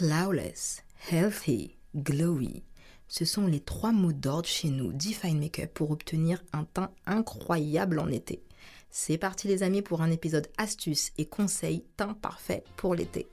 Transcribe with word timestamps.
Flawless, 0.00 0.82
healthy, 1.10 1.76
glowy. 1.94 2.62
Ce 3.06 3.26
sont 3.26 3.46
les 3.46 3.60
trois 3.60 3.92
mots 3.92 4.14
d'ordre 4.14 4.48
chez 4.48 4.70
nous, 4.70 4.94
Define 4.94 5.38
Makeup, 5.38 5.74
pour 5.74 5.90
obtenir 5.90 6.42
un 6.54 6.64
teint 6.64 6.90
incroyable 7.04 7.98
en 7.98 8.08
été. 8.08 8.42
C'est 8.90 9.18
parti 9.18 9.46
les 9.46 9.62
amis 9.62 9.82
pour 9.82 10.00
un 10.00 10.10
épisode 10.10 10.48
astuces 10.56 11.12
et 11.18 11.26
conseils 11.26 11.84
teint 11.98 12.14
parfait 12.14 12.64
pour 12.78 12.94
l'été. 12.94 13.28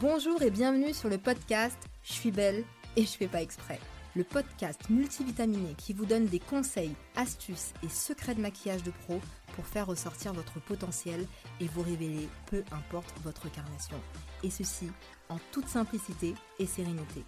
Bonjour 0.00 0.42
et 0.42 0.50
bienvenue 0.50 0.92
sur 0.92 1.08
le 1.08 1.18
podcast 1.18 1.78
Je 2.02 2.12
suis 2.12 2.32
belle 2.32 2.64
et 2.96 3.02
je 3.02 3.10
fais 3.10 3.28
pas 3.28 3.42
exprès. 3.42 3.78
Le 4.16 4.24
podcast 4.24 4.80
multivitaminé 4.90 5.74
qui 5.76 5.92
vous 5.92 6.04
donne 6.04 6.26
des 6.26 6.40
conseils, 6.40 6.94
astuces 7.16 7.72
et 7.82 7.88
secrets 7.88 8.34
de 8.34 8.40
maquillage 8.40 8.82
de 8.82 8.90
pro 8.90 9.20
pour 9.54 9.66
faire 9.66 9.86
ressortir 9.86 10.32
votre 10.32 10.58
potentiel 10.60 11.26
et 11.60 11.68
vous 11.68 11.82
révéler 11.82 12.28
peu 12.46 12.64
importe 12.72 13.14
votre 13.22 13.50
carnation. 13.52 13.96
Et 14.42 14.50
ceci 14.50 14.90
en 15.28 15.38
toute 15.52 15.68
simplicité 15.68 16.34
et 16.58 16.66
sérénité. 16.66 17.24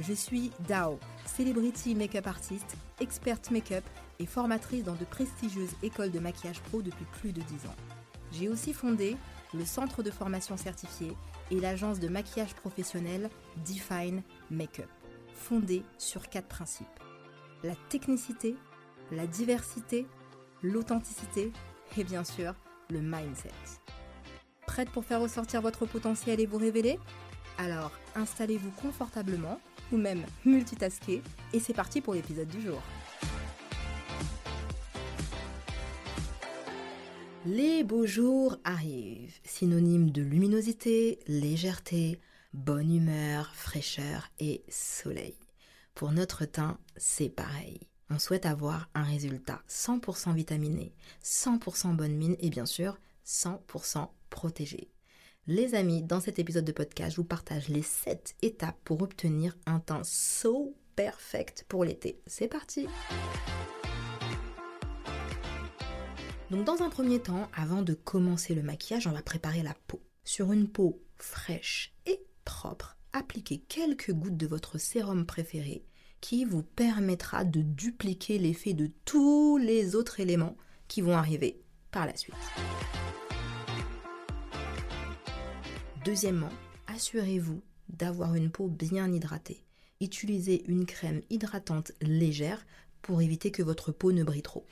Je 0.00 0.12
suis 0.12 0.50
Dao, 0.68 0.98
celebrity 1.24 1.94
make-up 1.94 2.26
artiste, 2.26 2.76
experte 3.00 3.50
make-up 3.50 3.84
et 4.18 4.26
formatrice 4.26 4.84
dans 4.84 4.96
de 4.96 5.04
prestigieuses 5.04 5.76
écoles 5.82 6.10
de 6.10 6.18
maquillage 6.18 6.60
pro 6.60 6.82
depuis 6.82 7.06
plus 7.20 7.32
de 7.32 7.40
10 7.40 7.54
ans. 7.66 7.76
J'ai 8.32 8.48
aussi 8.48 8.72
fondé 8.72 9.16
le 9.54 9.64
centre 9.64 10.02
de 10.02 10.10
formation 10.10 10.56
certifié 10.56 11.16
et 11.50 11.60
l'agence 11.60 12.00
de 12.00 12.08
maquillage 12.08 12.54
professionnel 12.54 13.30
Define 13.66 14.22
Makeup, 14.50 14.90
fondée 15.34 15.82
sur 15.98 16.28
quatre 16.28 16.48
principes. 16.48 16.86
La 17.62 17.74
technicité, 17.88 18.56
la 19.12 19.26
diversité, 19.26 20.06
l'authenticité 20.62 21.52
et 21.96 22.04
bien 22.04 22.24
sûr 22.24 22.54
le 22.90 23.00
mindset. 23.00 23.50
Prête 24.66 24.90
pour 24.90 25.04
faire 25.04 25.20
ressortir 25.20 25.60
votre 25.62 25.86
potentiel 25.86 26.40
et 26.40 26.46
vous 26.46 26.58
révéler? 26.58 26.98
Alors 27.58 27.92
installez-vous 28.16 28.70
confortablement 28.82 29.60
ou 29.92 29.96
même 29.96 30.24
multitasker 30.44 31.22
et 31.52 31.60
c'est 31.60 31.74
parti 31.74 32.00
pour 32.00 32.14
l'épisode 32.14 32.48
du 32.48 32.60
jour. 32.60 32.82
Les 37.46 37.84
beaux 37.84 38.06
jours 38.06 38.56
arrivent, 38.64 39.38
synonyme 39.44 40.10
de 40.10 40.22
luminosité, 40.22 41.18
légèreté, 41.26 42.18
bonne 42.54 42.90
humeur, 42.90 43.54
fraîcheur 43.54 44.30
et 44.38 44.64
soleil. 44.70 45.36
Pour 45.94 46.12
notre 46.12 46.46
teint, 46.46 46.78
c'est 46.96 47.28
pareil. 47.28 47.80
On 48.08 48.18
souhaite 48.18 48.46
avoir 48.46 48.88
un 48.94 49.02
résultat 49.02 49.60
100% 49.68 50.34
vitaminé, 50.34 50.94
100% 51.22 51.94
bonne 51.94 52.16
mine 52.16 52.36
et 52.40 52.48
bien 52.48 52.64
sûr 52.64 52.98
100% 53.26 54.08
protégé. 54.30 54.88
Les 55.46 55.74
amis, 55.74 56.02
dans 56.02 56.20
cet 56.20 56.38
épisode 56.38 56.64
de 56.64 56.72
podcast, 56.72 57.10
je 57.10 57.16
vous 57.16 57.24
partage 57.24 57.68
les 57.68 57.82
7 57.82 58.36
étapes 58.40 58.78
pour 58.84 59.02
obtenir 59.02 59.54
un 59.66 59.80
teint 59.80 60.02
so 60.02 60.74
perfect 60.96 61.66
pour 61.68 61.84
l'été. 61.84 62.22
C'est 62.26 62.48
parti! 62.48 62.86
Donc 66.50 66.64
dans 66.64 66.82
un 66.82 66.90
premier 66.90 67.20
temps, 67.20 67.48
avant 67.54 67.82
de 67.82 67.94
commencer 67.94 68.54
le 68.54 68.62
maquillage, 68.62 69.06
on 69.06 69.12
va 69.12 69.22
préparer 69.22 69.62
la 69.62 69.74
peau. 69.86 70.02
Sur 70.24 70.52
une 70.52 70.68
peau 70.68 71.02
fraîche 71.16 71.94
et 72.06 72.20
propre, 72.44 72.96
appliquez 73.12 73.58
quelques 73.58 74.12
gouttes 74.12 74.36
de 74.36 74.46
votre 74.46 74.78
sérum 74.78 75.26
préféré 75.26 75.84
qui 76.20 76.44
vous 76.44 76.62
permettra 76.62 77.44
de 77.44 77.60
dupliquer 77.60 78.38
l'effet 78.38 78.72
de 78.72 78.90
tous 79.04 79.58
les 79.58 79.94
autres 79.94 80.20
éléments 80.20 80.56
qui 80.88 81.00
vont 81.00 81.16
arriver 81.16 81.60
par 81.90 82.06
la 82.06 82.16
suite. 82.16 82.34
Deuxièmement, 86.04 86.52
assurez-vous 86.86 87.62
d'avoir 87.88 88.34
une 88.34 88.50
peau 88.50 88.68
bien 88.68 89.12
hydratée. 89.12 89.64
Utilisez 90.00 90.64
une 90.66 90.86
crème 90.86 91.22
hydratante 91.30 91.92
légère 92.00 92.64
pour 93.00 93.22
éviter 93.22 93.50
que 93.50 93.62
votre 93.62 93.92
peau 93.92 94.12
ne 94.12 94.24
brille 94.24 94.42
trop. 94.42 94.66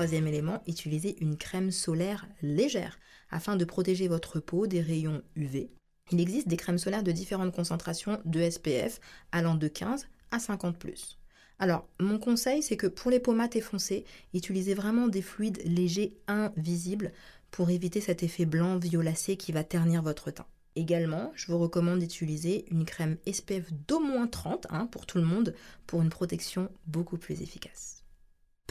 Troisième 0.00 0.28
élément, 0.28 0.62
utilisez 0.66 1.22
une 1.22 1.36
crème 1.36 1.70
solaire 1.70 2.26
légère 2.40 2.98
afin 3.30 3.56
de 3.56 3.66
protéger 3.66 4.08
votre 4.08 4.40
peau 4.40 4.66
des 4.66 4.80
rayons 4.80 5.20
UV. 5.36 5.68
Il 6.10 6.22
existe 6.22 6.48
des 6.48 6.56
crèmes 6.56 6.78
solaires 6.78 7.02
de 7.02 7.12
différentes 7.12 7.54
concentrations 7.54 8.18
de 8.24 8.48
SPF 8.48 8.98
allant 9.30 9.56
de 9.56 9.68
15 9.68 10.08
à 10.30 10.38
50 10.38 10.78
plus. 10.78 11.18
Alors, 11.58 11.86
mon 12.00 12.18
conseil, 12.18 12.62
c'est 12.62 12.78
que 12.78 12.86
pour 12.86 13.10
les 13.10 13.20
peaux 13.20 13.34
mates 13.34 13.56
et 13.56 13.60
foncées, 13.60 14.06
utilisez 14.32 14.72
vraiment 14.72 15.06
des 15.06 15.20
fluides 15.20 15.60
légers 15.66 16.16
invisibles 16.28 17.12
pour 17.50 17.68
éviter 17.68 18.00
cet 18.00 18.22
effet 18.22 18.46
blanc 18.46 18.78
violacé 18.78 19.36
qui 19.36 19.52
va 19.52 19.64
ternir 19.64 20.02
votre 20.02 20.30
teint. 20.30 20.46
Également, 20.76 21.30
je 21.34 21.52
vous 21.52 21.58
recommande 21.58 21.98
d'utiliser 21.98 22.64
une 22.70 22.86
crème 22.86 23.18
SPF 23.30 23.70
d'au 23.86 24.00
moins 24.00 24.28
30 24.28 24.66
hein, 24.70 24.86
pour 24.86 25.04
tout 25.04 25.18
le 25.18 25.24
monde 25.24 25.54
pour 25.86 26.00
une 26.00 26.08
protection 26.08 26.70
beaucoup 26.86 27.18
plus 27.18 27.42
efficace. 27.42 27.99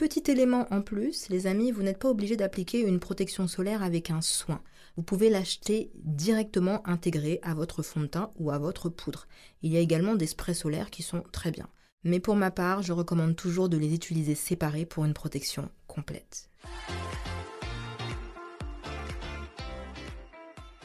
Petit 0.00 0.30
élément 0.30 0.66
en 0.70 0.80
plus, 0.80 1.28
les 1.28 1.46
amis, 1.46 1.72
vous 1.72 1.82
n'êtes 1.82 1.98
pas 1.98 2.08
obligé 2.08 2.34
d'appliquer 2.34 2.80
une 2.80 3.00
protection 3.00 3.46
solaire 3.46 3.82
avec 3.82 4.10
un 4.10 4.22
soin. 4.22 4.62
Vous 4.96 5.02
pouvez 5.02 5.28
l'acheter 5.28 5.90
directement 5.94 6.80
intégré 6.88 7.38
à 7.42 7.52
votre 7.52 7.82
fond 7.82 8.00
de 8.00 8.06
teint 8.06 8.32
ou 8.36 8.50
à 8.50 8.56
votre 8.56 8.88
poudre. 8.88 9.28
Il 9.60 9.70
y 9.70 9.76
a 9.76 9.80
également 9.80 10.14
des 10.14 10.26
sprays 10.26 10.54
solaires 10.54 10.88
qui 10.88 11.02
sont 11.02 11.22
très 11.32 11.50
bien. 11.50 11.68
Mais 12.02 12.18
pour 12.18 12.34
ma 12.34 12.50
part, 12.50 12.80
je 12.80 12.94
recommande 12.94 13.36
toujours 13.36 13.68
de 13.68 13.76
les 13.76 13.92
utiliser 13.92 14.34
séparés 14.34 14.86
pour 14.86 15.04
une 15.04 15.12
protection 15.12 15.68
complète. 15.86 16.48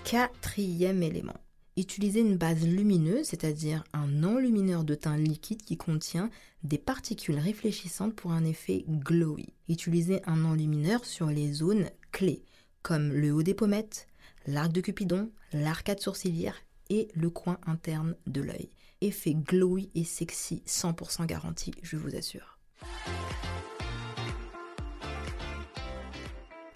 Quatrième 0.04 1.02
élément. 1.02 1.40
Utilisez 1.78 2.22
une 2.22 2.38
base 2.38 2.66
lumineuse, 2.66 3.26
c'est-à-dire 3.26 3.84
un 3.92 4.24
enlumineur 4.24 4.86
de 4.86 4.96
teint 4.96 5.18
liquide 5.18 5.62
qui 5.62 5.76
contient 5.76 6.30
des 6.64 6.78
particules 6.78 7.38
réfléchissantes 7.38 8.16
pour 8.16 8.32
un 8.32 8.46
effet 8.46 8.86
glowy. 8.88 9.48
Utilisez 9.68 10.22
un 10.26 10.46
enlumineur 10.46 11.04
sur 11.04 11.28
les 11.28 11.52
zones 11.52 11.90
clés, 12.14 12.44
comme 12.82 13.12
le 13.12 13.34
haut 13.34 13.44
des 13.44 13.54
pommettes, 13.54 14.08
l'arc 14.48 14.72
de 14.72 14.80
Cupidon, 14.80 15.30
l'arcade 15.52 16.00
sourcilière 16.00 16.56
et 16.90 17.10
le 17.14 17.30
coin 17.30 17.58
interne 17.66 18.16
de 18.26 18.40
l'œil. 18.40 18.70
Effet 19.02 19.34
glowy 19.34 19.90
et 19.96 20.06
sexy 20.06 20.64
100% 20.66 21.26
garanti, 21.26 21.72
je 21.84 21.98
vous 21.98 22.16
assure. 22.16 22.55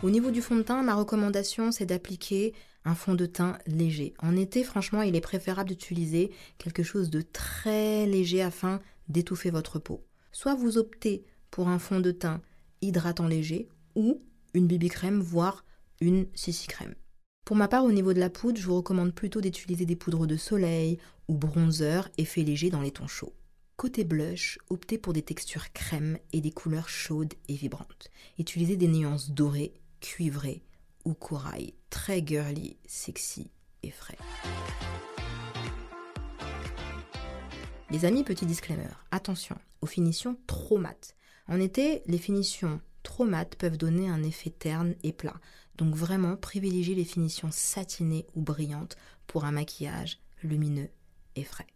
Au 0.02 0.10
niveau 0.10 0.32
du 0.32 0.42
fond 0.42 0.56
de 0.56 0.62
teint, 0.62 0.82
ma 0.82 0.96
recommandation 0.96 1.74
c'est 1.74 1.86
d'appliquer 1.86 2.54
un 2.86 2.96
fond 2.96 3.16
de 3.16 3.26
teint 3.26 3.58
léger. 3.68 4.14
En 4.20 4.38
été, 4.38 4.64
franchement, 4.64 5.02
il 5.02 5.14
est 5.14 5.22
préférable 5.22 5.68
d'utiliser 5.68 6.32
quelque 6.58 6.84
chose 6.84 7.10
de 7.10 7.22
très 7.22 8.06
léger 8.06 8.42
afin 8.42 8.80
d'étouffer 9.10 9.50
votre 9.50 9.78
peau. 9.78 10.06
Soit 10.32 10.56
vous 10.56 10.78
optez 10.78 11.26
pour 11.52 11.68
un 11.68 11.80
fond 11.80 12.00
de 12.00 12.12
teint 12.12 12.42
hydratant 12.82 13.28
léger 13.28 13.68
ou 13.96 14.22
une 14.54 14.68
BB 14.68 14.88
crème, 14.88 15.20
voire 15.20 15.66
une 16.00 16.28
CC 16.34 16.68
crème. 16.68 16.96
Pour 17.44 17.58
ma 17.58 17.68
part, 17.68 17.84
au 17.84 17.92
niveau 17.92 18.14
de 18.14 18.22
la 18.22 18.30
poudre, 18.30 18.58
je 18.58 18.66
vous 18.66 18.78
recommande 18.78 19.14
plutôt 19.14 19.42
d'utiliser 19.42 19.86
des 19.86 19.98
poudres 19.98 20.28
de 20.28 20.38
soleil 20.38 20.98
ou 21.28 21.36
bronzer 21.36 22.10
effet 22.18 22.44
léger 22.44 22.70
dans 22.70 22.82
les 22.82 22.92
tons 22.92 23.08
chauds. 23.08 23.34
Côté 23.76 24.06
blush, 24.06 24.60
optez 24.70 24.98
pour 24.98 25.12
des 25.12 25.24
textures 25.24 25.74
crème 25.74 26.18
et 26.32 26.40
des 26.40 26.52
couleurs 26.52 26.90
chaudes 26.90 27.34
et 27.50 27.56
vibrantes. 27.56 28.12
Utilisez 28.38 28.78
des 28.78 28.88
nuances 28.88 29.32
dorées, 29.32 29.74
cuivrées 30.00 30.64
ou 31.06 31.14
corail, 31.14 31.74
très 31.90 32.26
girly, 32.26 32.78
sexy 32.86 33.52
et 33.84 33.92
frais. 33.92 34.18
Les 37.92 38.06
amis, 38.06 38.24
petit 38.24 38.46
disclaimer, 38.46 38.90
attention 39.12 39.58
aux 39.82 39.88
finitions 39.88 40.38
trop 40.46 40.78
mates. 40.78 41.16
En 41.48 41.60
été, 41.60 42.04
les 42.06 42.20
finitions 42.20 42.82
trop 43.02 43.26
mates 43.26 43.56
peuvent 43.56 43.78
donner 43.78 44.10
un 44.10 44.24
effet 44.24 44.52
terne 44.52 44.96
et 45.04 45.14
plat. 45.14 45.40
Donc 45.78 45.96
vraiment, 45.96 46.36
privilégiez 46.36 46.94
les 46.94 47.06
finitions 47.06 47.50
satinées 47.52 48.28
ou 48.36 48.42
brillantes 48.42 48.98
pour 49.26 49.46
un 49.46 49.52
maquillage 49.52 50.20
lumineux 50.44 50.90
et 51.36 51.44
frais. 51.44 51.68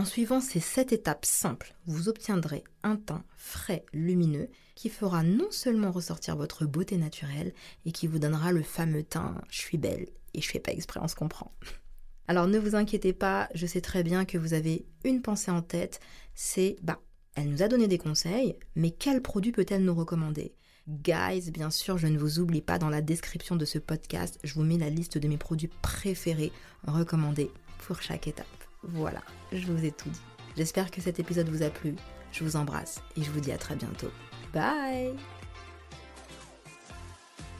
En 0.00 0.06
suivant 0.06 0.40
ces 0.40 0.60
7 0.60 0.94
étapes 0.94 1.26
simples, 1.26 1.74
vous 1.84 2.08
obtiendrez 2.08 2.64
un 2.82 2.96
teint 2.96 3.22
frais, 3.36 3.84
lumineux, 3.92 4.48
qui 4.74 4.88
fera 4.88 5.22
non 5.22 5.50
seulement 5.50 5.90
ressortir 5.90 6.36
votre 6.36 6.64
beauté 6.64 6.96
naturelle, 6.96 7.52
et 7.84 7.92
qui 7.92 8.06
vous 8.06 8.18
donnera 8.18 8.50
le 8.50 8.62
fameux 8.62 9.02
teint 9.02 9.34
je 9.50 9.58
suis 9.58 9.76
belle 9.76 10.06
et 10.32 10.40
je 10.40 10.48
fais 10.48 10.58
pas 10.58 10.72
exprès, 10.72 11.00
on 11.02 11.06
se 11.08 11.14
comprend. 11.14 11.52
Alors 12.28 12.46
ne 12.46 12.58
vous 12.58 12.76
inquiétez 12.76 13.12
pas, 13.12 13.50
je 13.54 13.66
sais 13.66 13.82
très 13.82 14.02
bien 14.02 14.24
que 14.24 14.38
vous 14.38 14.54
avez 14.54 14.86
une 15.04 15.20
pensée 15.20 15.50
en 15.50 15.60
tête, 15.60 16.00
c'est 16.34 16.76
bah, 16.80 16.98
elle 17.34 17.50
nous 17.50 17.62
a 17.62 17.68
donné 17.68 17.86
des 17.86 17.98
conseils, 17.98 18.56
mais 18.76 18.92
quel 18.92 19.20
produit 19.20 19.52
peut-elle 19.52 19.84
nous 19.84 19.94
recommander? 19.94 20.54
Guys, 20.88 21.50
bien 21.50 21.68
sûr, 21.68 21.98
je 21.98 22.06
ne 22.06 22.18
vous 22.18 22.38
oublie 22.38 22.62
pas 22.62 22.78
dans 22.78 22.88
la 22.88 23.02
description 23.02 23.54
de 23.54 23.66
ce 23.66 23.78
podcast, 23.78 24.38
je 24.44 24.54
vous 24.54 24.64
mets 24.64 24.78
la 24.78 24.88
liste 24.88 25.18
de 25.18 25.28
mes 25.28 25.36
produits 25.36 25.70
préférés 25.82 26.52
recommandés 26.86 27.50
pour 27.86 28.00
chaque 28.00 28.28
étape. 28.28 28.59
Voilà, 28.82 29.22
je 29.52 29.66
vous 29.66 29.84
ai 29.84 29.92
tout 29.92 30.08
dit. 30.08 30.20
J'espère 30.56 30.90
que 30.90 31.00
cet 31.00 31.20
épisode 31.20 31.48
vous 31.48 31.62
a 31.62 31.70
plu. 31.70 31.94
Je 32.32 32.44
vous 32.44 32.56
embrasse 32.56 33.00
et 33.16 33.22
je 33.22 33.30
vous 33.30 33.40
dis 33.40 33.52
à 33.52 33.58
très 33.58 33.76
bientôt. 33.76 34.10
Bye 34.52 35.14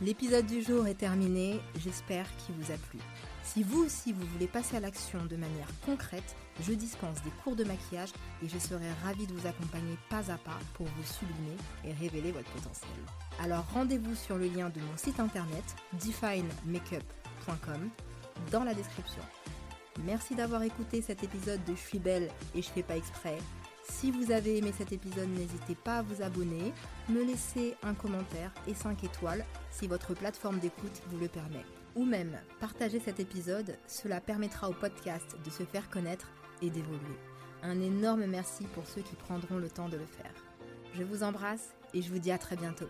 L'épisode 0.02 0.46
du 0.46 0.62
jour 0.62 0.86
est 0.86 0.94
terminé, 0.94 1.60
j'espère 1.76 2.24
qu'il 2.38 2.54
vous 2.54 2.72
a 2.72 2.76
plu. 2.76 2.98
Si 3.42 3.62
vous 3.62 3.84
aussi 3.84 4.12
vous 4.12 4.26
voulez 4.28 4.46
passer 4.46 4.76
à 4.76 4.80
l'action 4.80 5.18
de 5.26 5.36
manière 5.36 5.68
concrète, 5.84 6.36
je 6.62 6.72
dispense 6.72 7.22
des 7.22 7.30
cours 7.42 7.54
de 7.54 7.64
maquillage 7.64 8.12
et 8.42 8.48
je 8.48 8.58
serai 8.58 8.86
ravie 9.04 9.26
de 9.26 9.34
vous 9.34 9.46
accompagner 9.46 9.98
pas 10.08 10.30
à 10.30 10.38
pas 10.38 10.58
pour 10.74 10.86
vous 10.86 11.04
sublimer 11.04 11.56
et 11.84 11.92
révéler 11.92 12.32
votre 12.32 12.50
potentiel. 12.50 12.90
Alors 13.42 13.66
rendez-vous 13.74 14.14
sur 14.14 14.38
le 14.38 14.46
lien 14.46 14.70
de 14.70 14.80
mon 14.80 14.96
site 14.96 15.20
internet 15.20 15.64
definemakeup.com 15.94 17.90
dans 18.50 18.64
la 18.64 18.72
description. 18.72 19.22
Merci 20.04 20.34
d'avoir 20.34 20.62
écouté 20.62 21.02
cet 21.02 21.24
épisode 21.24 21.62
de 21.64 21.74
Je 21.74 21.80
suis 21.80 21.98
belle 21.98 22.28
et 22.54 22.62
je 22.62 22.68
fais 22.68 22.82
pas 22.82 22.96
exprès. 22.96 23.38
Si 23.90 24.12
vous 24.12 24.30
avez 24.30 24.58
aimé 24.58 24.72
cet 24.76 24.92
épisode, 24.92 25.28
n'hésitez 25.28 25.74
pas 25.74 25.98
à 25.98 26.02
vous 26.02 26.22
abonner, 26.22 26.72
me 27.08 27.24
laisser 27.24 27.74
un 27.82 27.94
commentaire 27.94 28.52
et 28.68 28.74
5 28.74 29.02
étoiles 29.04 29.44
si 29.70 29.88
votre 29.88 30.14
plateforme 30.14 30.60
d'écoute 30.60 31.02
vous 31.08 31.18
le 31.18 31.28
permet. 31.28 31.64
Ou 31.96 32.04
même 32.04 32.38
partager 32.60 33.00
cet 33.00 33.18
épisode, 33.18 33.76
cela 33.86 34.20
permettra 34.20 34.70
au 34.70 34.74
podcast 34.74 35.36
de 35.44 35.50
se 35.50 35.64
faire 35.64 35.90
connaître 35.90 36.30
et 36.62 36.70
d'évoluer. 36.70 37.18
Un 37.62 37.80
énorme 37.80 38.26
merci 38.26 38.64
pour 38.74 38.86
ceux 38.86 39.02
qui 39.02 39.16
prendront 39.16 39.58
le 39.58 39.68
temps 39.68 39.88
de 39.88 39.96
le 39.96 40.06
faire. 40.06 40.32
Je 40.94 41.02
vous 41.02 41.22
embrasse 41.22 41.74
et 41.92 42.00
je 42.00 42.10
vous 42.10 42.18
dis 42.20 42.32
à 42.32 42.38
très 42.38 42.56
bientôt. 42.56 42.88